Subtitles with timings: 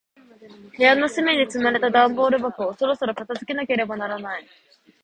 [0.77, 4.47] 部屋の隅に積まれた段ボール箱を、そろそろ片付けなければならない。